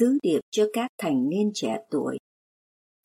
[0.00, 2.18] Sứ điệp cho các thành niên trẻ tuổi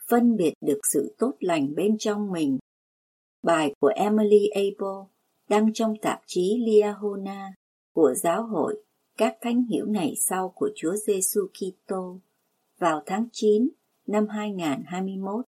[0.08, 2.58] phân biệt được sự tốt lành bên trong mình
[3.42, 5.06] bài của Emily Abel
[5.48, 7.52] đăng trong tạp chí Liahona
[7.94, 8.82] của giáo hội
[9.18, 12.20] các thánh hiểu ngày sau của Chúa Giêsu Kitô
[12.78, 13.68] vào tháng 9
[14.06, 15.44] năm 2021.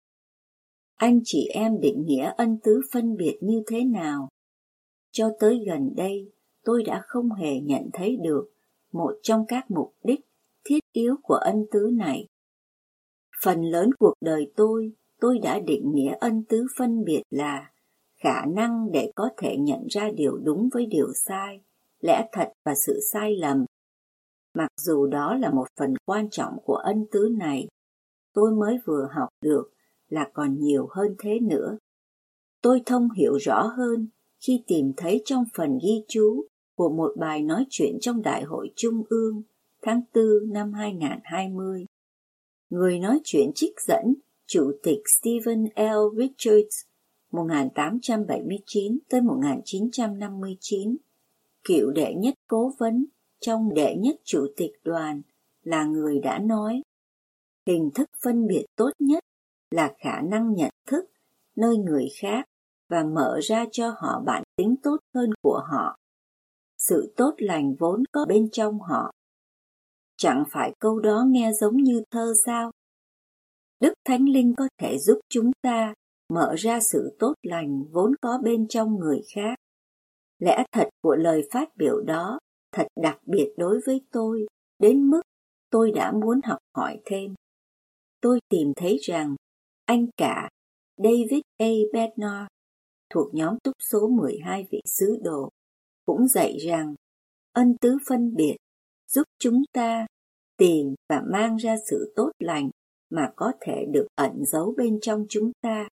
[0.95, 4.29] Anh chị em định nghĩa ân tứ phân biệt như thế nào?
[5.11, 6.31] Cho tới gần đây,
[6.63, 8.53] tôi đã không hề nhận thấy được
[8.91, 10.19] một trong các mục đích
[10.93, 12.27] yếu của ân tứ này.
[13.43, 17.71] Phần lớn cuộc đời tôi, tôi đã định nghĩa ân tứ phân biệt là
[18.23, 21.61] khả năng để có thể nhận ra điều đúng với điều sai,
[21.99, 23.65] lẽ thật và sự sai lầm.
[24.53, 27.67] Mặc dù đó là một phần quan trọng của ân tứ này,
[28.33, 29.73] tôi mới vừa học được
[30.09, 31.77] là còn nhiều hơn thế nữa.
[32.61, 34.07] Tôi thông hiểu rõ hơn
[34.47, 38.71] khi tìm thấy trong phần ghi chú của một bài nói chuyện trong Đại hội
[38.75, 39.41] Trung ương
[39.83, 41.85] tháng 4 năm 2020.
[42.69, 44.13] Người nói chuyện trích dẫn
[44.47, 46.17] Chủ tịch Stephen L.
[46.17, 46.75] Richards
[47.31, 50.97] 1879 tới 1959,
[51.63, 53.05] cựu đệ nhất cố vấn
[53.41, 55.21] trong đệ nhất chủ tịch đoàn
[55.63, 56.81] là người đã nói
[57.67, 59.23] hình thức phân biệt tốt nhất
[59.71, 61.05] là khả năng nhận thức
[61.55, 62.45] nơi người khác
[62.89, 65.97] và mở ra cho họ bản tính tốt hơn của họ
[66.77, 69.11] sự tốt lành vốn có bên trong họ
[70.23, 72.71] Chẳng phải câu đó nghe giống như thơ sao?
[73.79, 75.93] Đức Thánh Linh có thể giúp chúng ta
[76.29, 79.55] mở ra sự tốt lành vốn có bên trong người khác.
[80.39, 82.39] Lẽ thật của lời phát biểu đó
[82.71, 84.45] thật đặc biệt đối với tôi,
[84.79, 85.21] đến mức
[85.69, 87.33] tôi đã muốn học hỏi thêm.
[88.21, 89.35] Tôi tìm thấy rằng
[89.85, 90.49] anh cả
[90.97, 91.69] David A.
[91.93, 92.47] Bednar
[93.09, 95.49] thuộc nhóm túc số 12 vị sứ đồ
[96.05, 96.95] cũng dạy rằng
[97.53, 98.55] ân tứ phân biệt
[99.13, 100.05] giúp chúng ta
[100.57, 102.69] tìm và mang ra sự tốt lành
[103.09, 105.87] mà có thể được ẩn giấu bên trong chúng ta.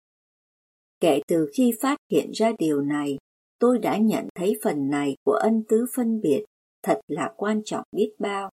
[1.00, 3.18] Kể từ khi phát hiện ra điều này,
[3.58, 6.44] tôi đã nhận thấy phần này của ân tứ phân biệt
[6.82, 8.50] thật là quan trọng biết bao.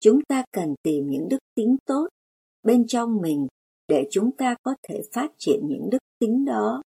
[0.00, 2.08] Chúng ta cần tìm những đức tính tốt
[2.62, 3.46] bên trong mình
[3.88, 6.82] để chúng ta có thể phát triển những đức tính đó.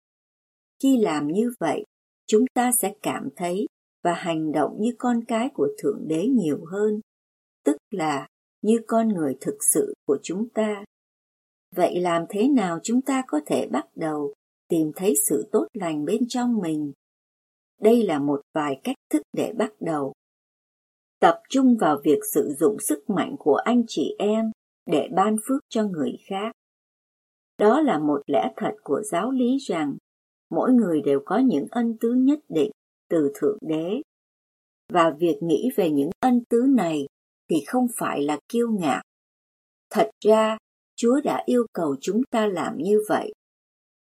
[0.83, 1.83] Khi làm như vậy,
[2.27, 3.67] chúng ta sẽ cảm thấy
[4.03, 6.99] và hành động như con cái của Thượng Đế nhiều hơn,
[7.65, 8.27] tức là
[8.61, 10.83] như con người thực sự của chúng ta.
[11.75, 14.33] Vậy làm thế nào chúng ta có thể bắt đầu
[14.69, 16.91] tìm thấy sự tốt lành bên trong mình?
[17.81, 20.13] Đây là một vài cách thức để bắt đầu.
[21.19, 24.51] Tập trung vào việc sử dụng sức mạnh của anh chị em
[24.85, 26.51] để ban phước cho người khác.
[27.57, 29.97] Đó là một lẽ thật của giáo lý rằng
[30.49, 32.71] mỗi người đều có những ân tứ nhất định
[33.11, 34.01] từ Thượng Đế.
[34.93, 37.07] Và việc nghĩ về những ân tứ này
[37.49, 39.03] thì không phải là kiêu ngạo.
[39.89, 40.57] Thật ra,
[40.95, 43.31] Chúa đã yêu cầu chúng ta làm như vậy.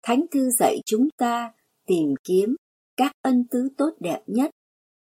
[0.04, 1.54] Thánh thư dạy chúng ta
[1.88, 2.56] tìm kiếm
[2.98, 4.52] các ân tứ tốt đẹp nhất,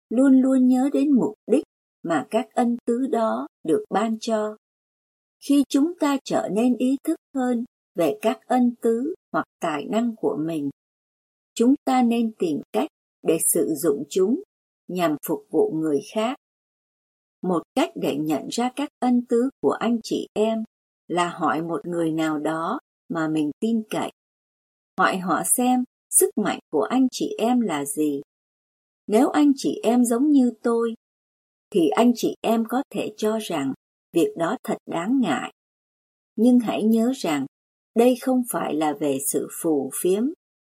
[0.08, 1.64] luôn luôn nhớ đến mục đích
[2.02, 4.56] mà các ân tứ đó được ban cho.
[5.48, 7.64] Khi chúng ta trở nên ý thức hơn
[7.94, 10.70] về các ân tứ hoặc tài năng của mình,
[11.54, 12.88] chúng ta nên tìm cách
[13.26, 14.42] để sử dụng chúng
[14.88, 16.36] nhằm phục vụ người khác
[17.44, 20.64] một cách để nhận ra các ân tứ của anh chị em
[21.08, 22.78] là hỏi một người nào đó
[23.08, 24.10] mà mình tin cậy.
[24.99, 28.20] Hỏi họ xem sức mạnh của anh chị em là gì.
[29.06, 30.94] Nếu anh chị em giống như tôi,
[31.70, 33.72] thì anh chị em có thể cho rằng
[34.12, 35.52] việc đó thật đáng ngại.
[36.37, 37.46] Nhưng hãy nhớ rằng
[37.96, 40.25] đây không phải là về sự phù phiếm,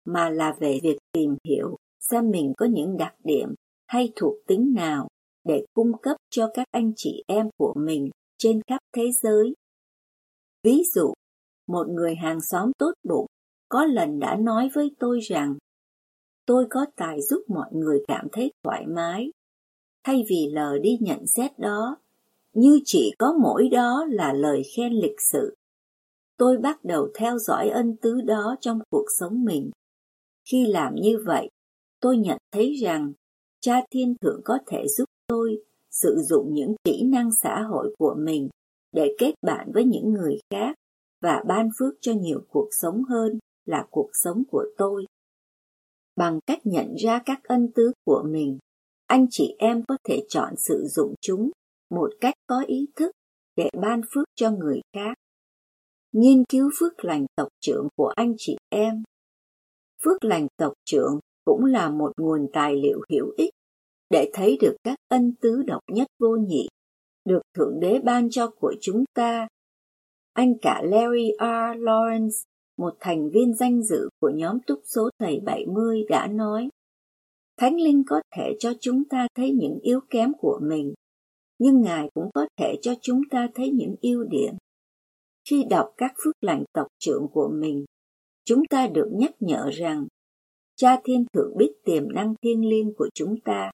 [0.05, 1.77] mà là về việc tìm hiểu
[2.11, 3.49] xem mình có những đặc điểm
[3.87, 5.07] hay thuộc tính nào
[5.43, 9.53] để cung cấp cho các anh chị em của mình trên khắp thế giới.
[10.63, 11.13] Ví dụ,
[11.67, 13.25] một người hàng xóm tốt bụng
[13.69, 15.55] có lần đã nói với tôi rằng
[16.45, 19.31] tôi có tài giúp mọi người cảm thấy thoải mái.
[20.03, 21.97] Thay vì lờ đi nhận xét đó,
[22.53, 25.55] như chỉ có mỗi đó là lời khen lịch sự.
[26.37, 29.71] Tôi bắt đầu theo dõi ân tứ đó trong cuộc sống mình.
[30.51, 31.49] Khi làm như vậy,
[32.03, 33.13] tôi nhận thấy rằng
[33.61, 38.15] Cha Thiên Thượng có thể giúp tôi sử dụng những kỹ năng xã hội của
[38.19, 38.49] mình
[38.91, 40.75] để kết bạn với những người khác
[41.21, 45.05] và ban phước cho nhiều cuộc sống hơn là cuộc sống của tôi.
[46.15, 48.57] Bằng cách nhận ra các ân tứ của mình,
[49.07, 51.51] anh chị em có thể chọn sử dụng chúng
[51.89, 53.11] một cách có ý thức
[53.55, 55.13] để ban phước cho người khác.
[56.11, 59.03] Nghiên cứu phước lành tộc trưởng của anh chị em.
[60.03, 63.49] Phước lành tộc trưởng cũng là một nguồn tài liệu hữu ích
[64.09, 66.67] để thấy được các ân tứ độc nhất vô nhị
[67.25, 69.47] được Thượng Đế ban cho của chúng ta.
[70.33, 71.77] Anh cả Larry R.
[71.83, 72.43] Lawrence,
[72.77, 76.69] một thành viên danh dự của nhóm túc số thầy 70 đã nói,
[77.57, 80.93] Thánh Linh có thể cho chúng ta thấy những yếu kém của mình,
[81.59, 84.55] nhưng Ngài cũng có thể cho chúng ta thấy những ưu điểm.
[85.49, 87.85] Khi đọc các phước lành tộc trưởng của mình,
[88.45, 90.07] chúng ta được nhắc nhở rằng
[90.75, 93.71] Cha Thiên Thượng biết tiềm năng thiêng liêng của chúng ta.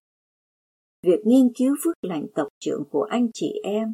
[1.04, 3.94] Việc nghiên cứu phước lành tộc trưởng của anh chị em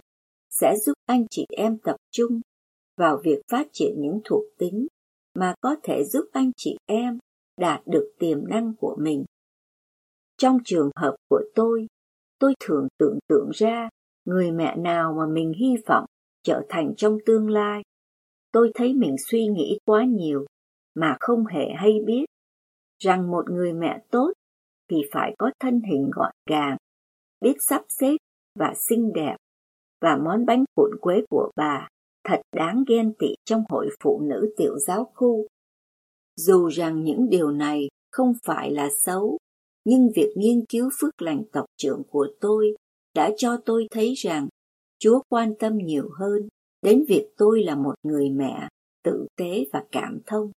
[0.49, 2.41] sẽ giúp anh chị em tập trung
[2.97, 4.87] vào việc phát triển những thuộc tính
[5.35, 7.19] mà có thể giúp anh chị em
[7.57, 9.25] đạt được tiềm năng của mình.
[10.37, 11.87] Trong trường hợp của tôi,
[12.39, 13.89] tôi thường tưởng tượng ra
[14.25, 16.05] người mẹ nào mà mình hy vọng
[16.43, 17.81] trở thành trong tương lai.
[18.51, 20.45] Tôi thấy mình suy nghĩ quá nhiều
[20.95, 22.25] mà không hề hay biết
[22.99, 24.31] rằng một người mẹ tốt
[24.89, 26.77] thì phải có thân hình gọn gàng,
[27.41, 28.15] biết sắp xếp
[28.59, 29.35] và xinh đẹp,
[30.01, 31.87] và món bánh cuộn quế của bà
[32.23, 35.47] thật đáng ghen tị trong hội phụ nữ tiểu giáo khu.
[36.35, 39.37] Dù rằng những điều này không phải là xấu,
[39.85, 42.75] nhưng việc nghiên cứu phước lành tộc trưởng của tôi
[43.13, 44.47] đã cho tôi thấy rằng
[44.99, 46.47] Chúa quan tâm nhiều hơn
[46.81, 48.67] đến việc tôi là một người mẹ
[49.03, 50.51] tử tế và cảm thông.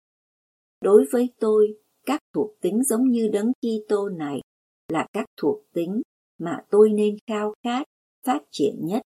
[0.81, 4.41] Đối với tôi, các thuộc tính giống như đấng Kitô này
[4.87, 6.01] là các thuộc tính
[6.37, 7.87] mà tôi nên khao khát
[8.25, 9.01] phát triển nhất.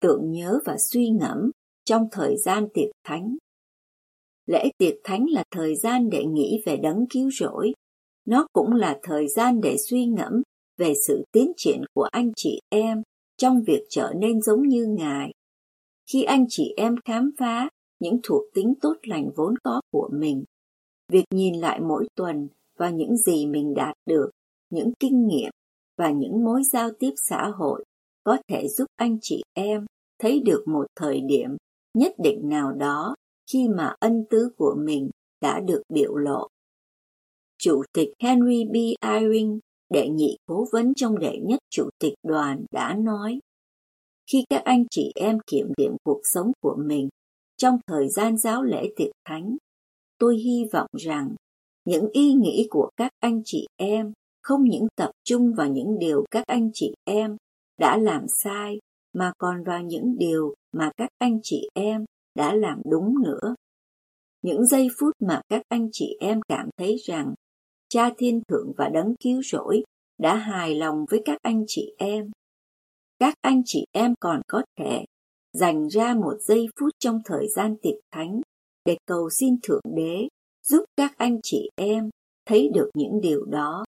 [0.00, 1.50] Tưởng nhớ và suy ngẫm
[1.84, 3.36] trong thời gian tiệc thánh.
[4.46, 7.72] Lễ tiệc thánh là thời gian để nghĩ về đấng cứu rỗi.
[8.24, 10.42] Nó cũng là thời gian để suy ngẫm
[10.76, 13.02] về sự tiến triển của anh chị em
[13.36, 15.32] trong việc trở nên giống như Ngài.
[16.12, 17.68] Khi anh chị em khám phá
[18.00, 20.44] những thuộc tính tốt lành vốn có của mình,
[21.12, 22.48] việc nhìn lại mỗi tuần
[22.78, 24.30] và những gì mình đạt được,
[24.70, 25.50] những kinh nghiệm
[25.98, 27.84] và những mối giao tiếp xã hội
[28.24, 29.86] có thể giúp anh chị em
[30.18, 31.56] thấy được một thời điểm
[31.94, 33.14] nhất định nào đó
[33.52, 35.10] khi mà ân tứ của mình
[35.40, 36.48] đã được biểu lộ.
[37.58, 38.76] Chủ tịch Henry B.
[39.00, 39.58] Eyring,
[39.90, 43.38] đệ nhị cố vấn trong đệ nhất chủ tịch đoàn đã nói,
[44.32, 47.08] khi các anh chị em kiểm điểm cuộc sống của mình
[47.56, 49.56] trong thời gian giáo lễ tiệc thánh,
[50.18, 51.34] tôi hy vọng rằng,
[51.84, 54.12] những ý nghĩ của các anh chị em,
[54.42, 57.36] không những tập trung vào những điều các anh chị em
[57.78, 58.78] đã làm sai,
[59.12, 63.54] mà còn vào những điều mà các anh chị em đã làm đúng nữa.
[64.42, 67.34] Những giây phút mà các anh chị em cảm thấy rằng
[67.88, 69.82] cha thiên thượng và đấng cứu rỗi
[70.18, 72.30] đã hài lòng với các anh chị em.
[73.18, 75.04] Các anh chị em còn có thể
[75.52, 78.40] dành ra một giây phút trong thời gian tiệc thánh
[78.84, 80.28] để cầu xin Thượng Đế,
[80.62, 82.10] giúp các anh chị em
[82.46, 83.84] thấy được những điều đó.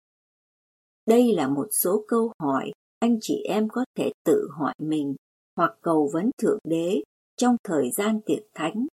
[1.06, 5.14] Đây là một số câu hỏi anh chị em có thể tự hỏi mình
[5.56, 7.02] hoặc cầu vấn Thượng Đế
[7.36, 8.86] trong thời gian tiệc thánh.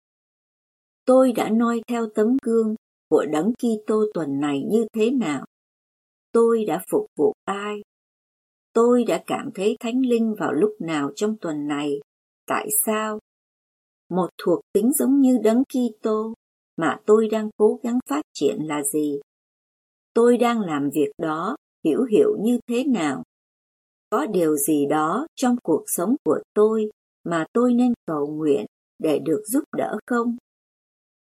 [1.05, 2.75] Tôi đã noi theo tấm gương
[3.09, 5.45] của Đấng Kitô tuần này như thế nào?
[6.31, 7.75] Tôi đã phục vụ ai?
[8.73, 11.91] Tôi đã cảm thấy thánh linh vào lúc nào trong tuần này?
[12.47, 13.19] Tại sao?
[14.09, 16.33] Một thuộc tính giống như Đấng Kitô,
[16.77, 19.19] mà tôi đang cố gắng phát triển là gì?
[20.13, 23.23] Tôi đang làm việc đó hiểu hiểu như thế nào?
[24.09, 26.89] Có điều gì đó trong cuộc sống của tôi
[27.23, 28.65] mà tôi nên cầu nguyện
[28.99, 30.37] để được giúp đỡ không?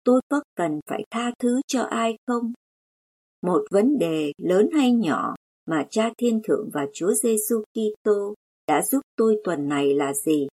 [0.04, 2.52] Tôi có cần phải tha thứ cho ai không?
[3.42, 5.35] Một vấn đề lớn hay nhỏ
[5.66, 8.35] mà Cha Thiên Thượng và Chúa Giêsu Kitô
[8.66, 10.49] đã giúp tôi tuần này là gì?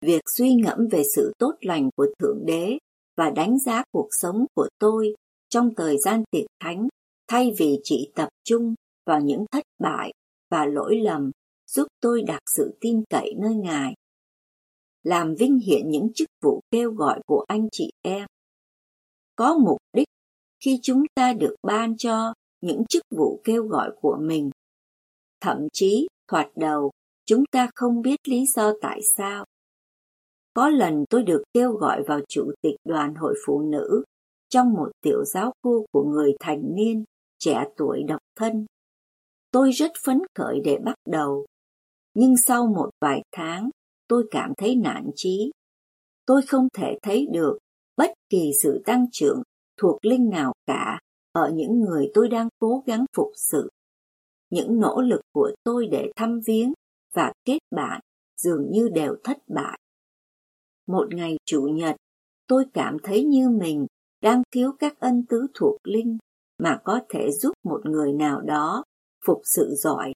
[0.00, 2.78] Việc suy ngẫm về sự tốt lành của Thượng Đế
[3.16, 5.14] và đánh giá cuộc sống của tôi
[5.48, 6.88] trong thời gian tiệc thánh
[7.28, 8.74] thay vì chỉ tập trung
[9.06, 10.12] vào những thất bại
[10.50, 11.30] và lỗi lầm
[11.66, 13.94] giúp tôi đặt sự tin cậy nơi Ngài.
[15.02, 18.26] Làm vinh hiển những chức vụ kêu gọi của anh chị em.
[19.36, 20.08] Có mục đích
[20.64, 24.50] khi chúng ta được ban cho những chức vụ kêu gọi của mình.
[25.40, 26.90] Thậm chí, thoạt đầu,
[27.26, 29.44] chúng ta không biết lý do tại sao.
[30.54, 34.04] Có lần tôi được kêu gọi vào chủ tịch đoàn hội phụ nữ
[34.48, 37.04] trong một tiểu giáo khu của người thành niên,
[37.38, 38.66] trẻ tuổi độc thân.
[39.50, 41.46] Tôi rất phấn khởi để bắt đầu.
[42.14, 43.70] Nhưng sau một vài tháng,
[44.08, 45.50] tôi cảm thấy nản chí.
[46.26, 47.58] Tôi không thể thấy được
[47.96, 49.42] bất kỳ sự tăng trưởng
[49.80, 51.00] thuộc linh nào cả
[51.32, 53.68] ở những người tôi đang cố gắng phục sự.
[54.50, 56.72] Những nỗ lực của tôi để thăm viếng
[57.14, 58.00] và kết bạn
[58.36, 59.79] dường như đều thất bại.
[60.90, 61.96] Một ngày Chủ nhật,
[62.48, 63.86] tôi cảm thấy như mình
[64.22, 66.18] đang thiếu các ân tứ thuộc linh
[66.58, 68.84] mà có thể giúp một người nào đó
[69.26, 70.12] phục sự giỏi.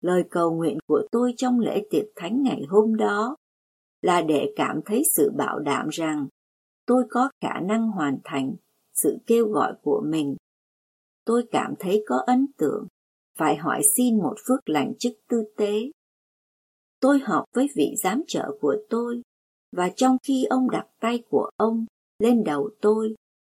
[0.00, 3.36] Lời cầu nguyện của tôi trong lễ tiệc thánh ngày hôm đó
[4.02, 6.26] là để cảm thấy sự bảo đảm rằng
[6.86, 8.54] tôi có khả năng hoàn thành
[8.94, 10.36] sự kêu gọi của mình.
[11.24, 12.86] Tôi cảm thấy có ấn tượng,
[13.38, 15.72] phải hỏi xin một phước lành chức tư tế.
[17.00, 19.22] Tôi họp với vị giám trợ của tôi,
[19.72, 21.86] và trong khi ông đặt tay của ông
[22.18, 23.14] lên đầu tôi,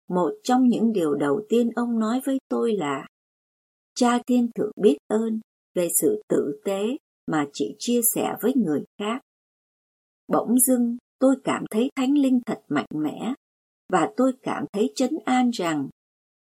[0.08, 3.06] một trong những điều đầu tiên ông nói với tôi là
[3.94, 5.40] Cha Thiên Thượng biết ơn
[5.74, 6.82] về sự tử tế
[7.26, 9.20] mà chị chia sẻ với người khác.
[10.28, 13.34] Bỗng dưng tôi cảm thấy Thánh Linh thật mạnh mẽ
[13.88, 15.88] và tôi cảm thấy chấn an rằng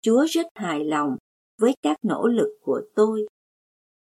[0.01, 1.17] Chúa rất hài lòng
[1.59, 3.25] với các nỗ lực của tôi.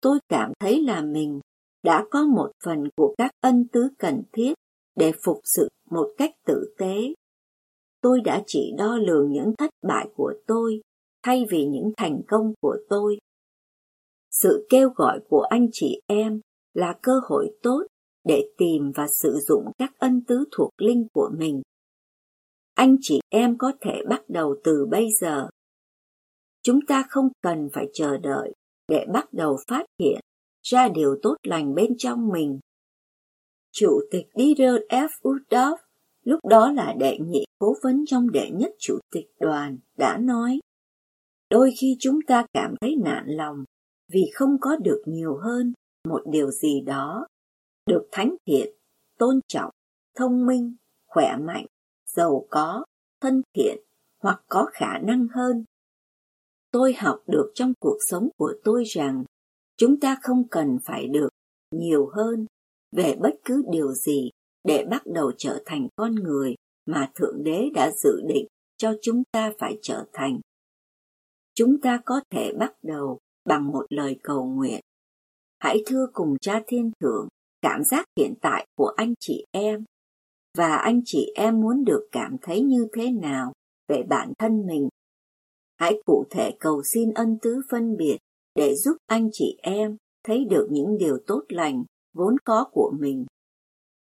[0.01, 1.39] Tôi cảm thấy là mình
[1.83, 4.53] đã có một phần của các ân tứ cần thiết
[4.95, 7.13] để phục sự một cách tử tế.
[8.01, 10.81] Tôi đã chỉ đo lường những thất bại của tôi
[11.23, 13.17] thay vì những thành công của tôi.
[14.31, 16.41] Sự kêu gọi của anh chị em
[16.73, 17.83] là cơ hội tốt
[18.23, 21.61] để tìm và sử dụng các ân tứ thuộc linh của mình.
[22.73, 25.47] Anh chị em có thể bắt đầu từ bây giờ.
[26.63, 28.53] Chúng ta không cần phải chờ đợi
[28.87, 30.19] để bắt đầu phát hiện
[30.63, 32.59] ra điều tốt lành bên trong mình.
[33.77, 35.07] Chủ tịch Dieter F.
[35.23, 35.77] Uddorf,
[36.23, 40.59] lúc đó là đệ nhị cố vấn trong đệ nhất chủ tịch đoàn, đã nói
[41.49, 43.63] Đôi khi chúng ta cảm thấy nản lòng
[44.13, 45.73] vì không có được nhiều hơn
[46.07, 47.27] một điều gì đó,
[47.85, 48.73] được thánh thiện,
[49.17, 49.71] tôn trọng,
[50.15, 50.75] thông minh,
[51.07, 51.65] khỏe mạnh,
[52.15, 52.85] giàu có,
[53.21, 53.77] thân thiện
[54.21, 55.63] hoặc có khả năng hơn.
[56.71, 59.23] Tôi học được trong cuộc sống của tôi rằng
[59.77, 61.29] chúng ta không cần phải được
[61.71, 62.45] nhiều hơn
[62.91, 64.29] về bất cứ điều gì
[64.63, 69.23] để bắt đầu trở thành con người mà Thượng Đế đã dự định cho chúng
[69.31, 70.39] ta phải trở thành.
[71.53, 74.79] Chúng ta có thể bắt đầu bằng một lời cầu nguyện.
[75.59, 77.27] Hãy thưa cùng cha thiên thượng
[77.61, 79.83] cảm giác hiện tại của anh chị em
[80.57, 83.53] và anh chị em muốn được cảm thấy như thế nào
[83.87, 84.89] về bản thân mình.
[85.77, 88.17] Hãy cụ thể cầu xin ân tứ phân biệt
[88.55, 91.83] để giúp anh chị em thấy được những điều tốt lành
[92.15, 93.25] vốn có của mình.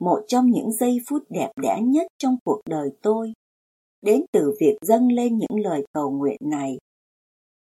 [0.00, 3.32] Một trong những giây phút đẹp đẽ nhất trong cuộc đời tôi
[4.02, 6.78] đến từ việc dâng lên những lời cầu nguyện này.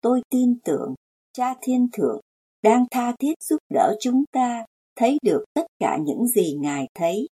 [0.01, 0.95] Tôi tin tưởng
[1.33, 2.21] Cha Thiên Thượng
[2.63, 4.65] đang tha thiết giúp đỡ chúng ta
[4.97, 7.29] thấy được tất cả những gì Ngài thấy.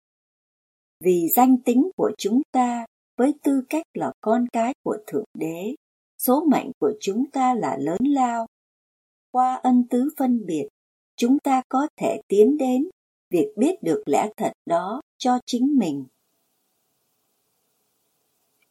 [1.00, 5.74] Vì danh tính của chúng ta với tư cách là con cái của Thượng Đế,
[6.18, 8.46] số mệnh của chúng ta là lớn lao.
[9.30, 10.68] Qua ân tứ phân biệt,
[11.16, 12.88] chúng ta có thể tiến đến
[13.34, 16.04] việc biết được lẽ thật đó cho chính mình.